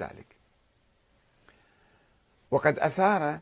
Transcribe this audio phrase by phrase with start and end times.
[0.00, 0.36] ذلك.
[2.50, 3.40] وقد أثار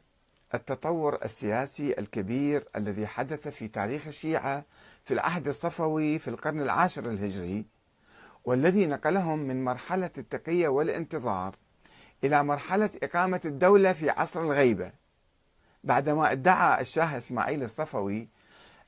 [0.55, 4.65] التطور السياسي الكبير الذي حدث في تاريخ الشيعة
[5.05, 7.65] في العهد الصفوي في القرن العاشر الهجري
[8.45, 11.57] والذي نقلهم من مرحلة التقية والانتظار
[12.25, 14.93] إلى مرحلة إقامة الدولة في عصر الغيبة
[15.85, 18.29] بعدما ادعى الشاه إسماعيل الصفوي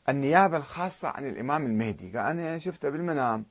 [0.09, 2.19] النيابة الخاصة عن الإمام المهدي.
[2.19, 3.47] قال أنا شفته بالمنام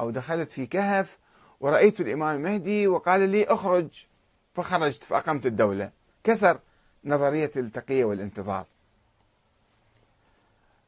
[0.00, 1.18] أو دخلت في كهف
[1.60, 4.06] ورأيت الإمام المهدي وقال لي اخرج.
[4.54, 5.90] فخرجت فأقمت الدولة.
[6.24, 6.58] كسر
[7.04, 8.66] نظرية التقية والانتظار.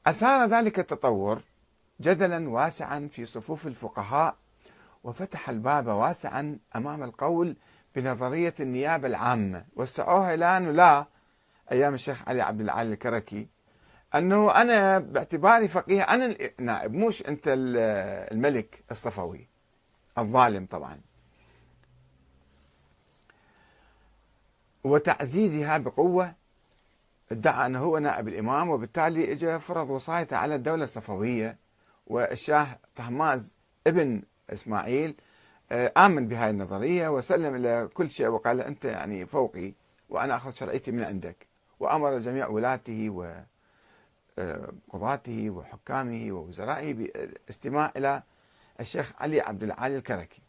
[0.06, 1.42] أثار ذلك التطور
[2.00, 4.36] جدلا واسعا في صفوف الفقهاء
[5.04, 7.56] وفتح الباب واسعا أمام القول
[7.96, 9.64] بنظرية النيابة العامة.
[9.77, 11.06] وسعوها إلى أنه لا
[11.72, 13.48] أيام الشيخ علي عبد العالي الكركي
[14.14, 17.42] أنه أنا باعتباري فقيه أنا النائب مش أنت
[18.32, 19.48] الملك الصفوي.
[20.20, 21.00] الظالم طبعا.
[24.84, 26.34] وتعزيزها بقوة
[27.33, 31.56] ادعى أنه هو نائب الإمام وبالتالي اجى فرض وصايته على الدولة الصفوية.
[32.06, 35.14] والشاه طهماز ابن إسماعيل
[35.72, 39.72] آه، آمن بهذه النظرية وسلم إلى كل شيء وقال أنت يعني فوقي
[40.08, 41.46] وأنا أخذ شرعيتي من عندك.
[41.80, 43.11] وأمر جميع ولاته
[44.39, 48.22] وقضاته وحكامه ووزرائه بالاستماع إلى
[48.80, 50.42] الشيخ علي عبد العالي الكركي.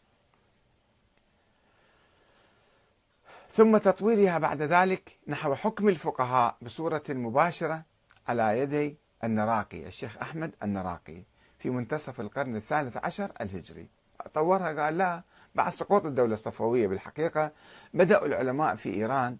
[3.50, 7.82] ثم تطويرها بعد ذلك نحو حكم الفقهاء بصورة مباشرة
[8.28, 11.22] على يدي النراقي الشيخ أحمد النراقي
[11.58, 13.88] في منتصف القرن الثالث عشر الهجري.
[14.34, 15.22] طورها قال لا
[15.54, 17.52] بعد سقوط الدولة الصفوية بالحقيقة
[17.94, 19.36] بدأوا العلماء في إيران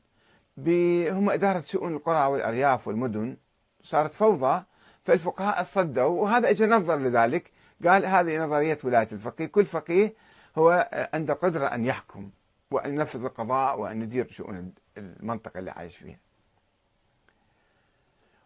[1.16, 3.36] هم إدارة شؤون القرى والأرياف والمدن
[3.83, 4.64] صارت فوضى
[5.05, 7.50] فالفقهاء صدوا وهذا اجى نظر لذلك
[7.84, 9.47] قال هذه نظرية ولاية الفقيه.
[9.47, 10.14] كل فقيه
[10.59, 12.31] هو عنده قدرة أن يحكم
[12.70, 16.19] وأن ينفذ القضاء وأن يدير شؤون المنطقة اللي عايش فيها.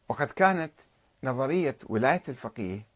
[0.09, 0.73] وقد كانت
[1.25, 2.87] نظرية ولاية الفقيه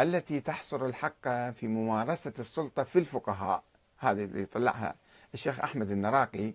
[0.00, 3.62] التي تحصر الحق في ممارسة السلطة في الفقهاء
[3.98, 4.94] هذه اللي طلعها
[5.34, 6.54] الشيخ أحمد النراقي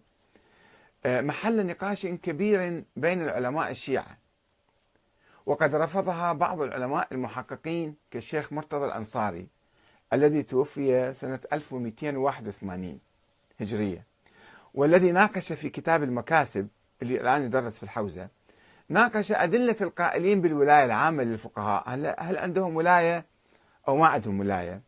[1.06, 4.18] آه، محل نقاش كبير بين العلماء الشيعة.
[5.46, 9.48] وقد رفضها بعض العلماء المحققين كالشيخ مرتضى الأنصاري
[10.14, 13.00] الذي توفي سنة 1281
[13.60, 14.06] هجرية.
[14.74, 16.68] والذي ناقش في كتاب المكاسب
[17.02, 18.28] اللي الآن يدرس في الحوزة
[18.90, 21.84] ناقش أدلة القائلين بالولاية العامة للفقهاء.
[21.90, 23.26] هل, هل عندهم ولاية
[23.88, 24.82] أو ما عندهم ولاية؟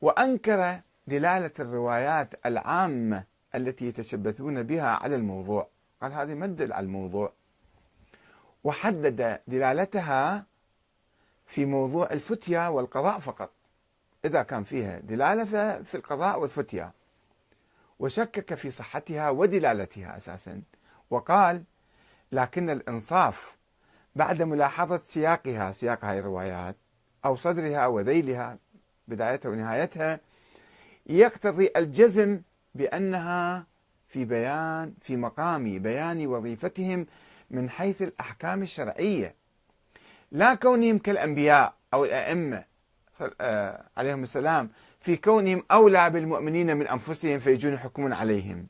[0.00, 3.24] وأنكر دلالة الروايات العامة
[3.54, 5.68] التي يتشبثون بها على الموضوع.
[6.02, 7.32] قال هذه ما تدل على الموضوع.
[8.64, 10.46] وحدد دلالتها
[11.46, 13.50] في موضوع الفتية والقضاء فقط.
[14.24, 16.92] إذا كان فيها دلالة ففي القضاء والفتية
[17.98, 20.62] وشكك في صحتها ودلالتها أساسا.
[21.10, 21.62] وقال
[22.32, 23.56] لكن الإنصاف
[24.16, 26.76] بعد ملاحظة سياقها سياق هذه الروايات
[27.24, 28.58] أو صدرها وذيلها
[29.08, 30.20] بدايتها ونهايتها
[31.06, 32.40] يقتضي الجزم
[32.74, 33.66] بأنها
[34.08, 37.06] في بيان في مقام بيان وظيفتهم
[37.50, 39.34] من حيث الأحكام الشرعية.
[40.32, 42.64] لا كونهم كالأنبياء أو الأئمة
[43.40, 44.70] آه، عليهم السلام
[45.00, 48.66] في كونهم أولى بالمؤمنين من أنفسهم فيجون يحكمون عليهم.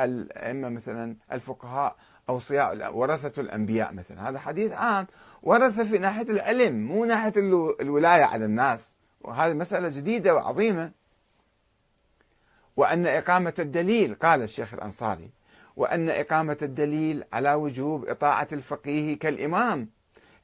[0.00, 1.96] الأئمة مثلا الفقهاء
[2.28, 4.28] أوصياء ورثة الأنبياء مثلا.
[4.28, 5.06] هذا حديث عام.
[5.42, 7.32] ورثة في ناحية العلم مو ناحية
[7.80, 8.94] الولاية على الناس.
[9.20, 10.90] وهذه مسألة جديدة وعظيمة.
[12.76, 15.30] وأن إقامة الدليل قال الشيخ الأنصاري
[15.76, 19.88] وأن إقامة الدليل على وجوب إطاعة الفقيه كالإمام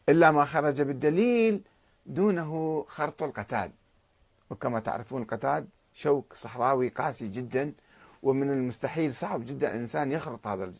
[0.08, 1.62] إلا ما خرج بالدليل
[2.06, 3.72] دونه خرط القتاد
[4.50, 7.72] وكما تعرفون القتاد شوك صحراوي قاسي جدا
[8.22, 10.72] ومن المستحيل صعب جدا الإنسان يخرط هذا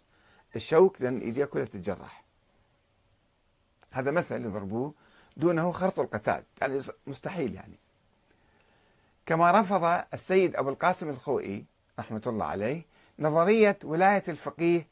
[0.57, 2.25] الشوك لأن إيديه كلها تتجرح
[3.91, 4.95] هذا مثل يضربوه
[5.37, 7.79] دونه خرط القتاد يعني مستحيل يعني.
[9.27, 11.65] كما رفض السيد أبو القاسم الخوئي
[11.99, 12.83] رحمة الله عليه
[13.23, 14.87] نظرية ولاية الفقيه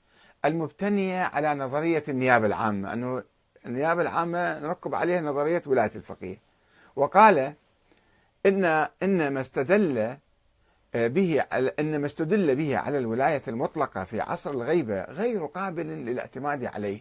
[0.44, 3.23] المبتنية على نظرية النيابة العامة أنه
[3.67, 6.38] النيابة العامة نركب عليها نظرية ولاية الفقيه.
[6.97, 7.55] وقال
[8.47, 10.17] إن إنما استدل
[10.94, 11.41] به
[11.79, 17.00] إنما استدل به على الولاية المطلقة في عصر الغيبة غير قابل للاعتماد عليه.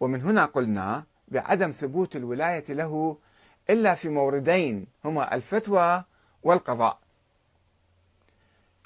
[0.00, 3.16] ومن هنا قلنا بعدم ثبوت الولاية له
[3.70, 6.04] إلا في موردين هما الفتوى
[6.42, 7.01] والقضاء.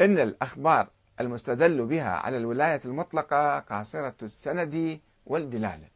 [0.01, 0.89] إن الأخبار
[1.21, 5.89] المستدل بها على الولاية المطلقة قاصرة السند والدلالة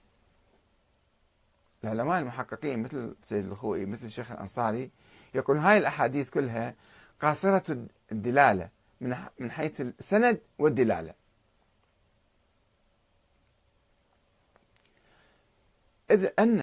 [1.85, 4.91] العلماء المحققين مثل سيد الخوئي مثل الشيخ الأنصاري
[5.35, 6.75] يقول هاي الأحاديث كلها
[7.21, 8.69] قاصرة الدلالة
[9.39, 11.15] من حيث السند والدلالة
[16.11, 16.59] إذ أن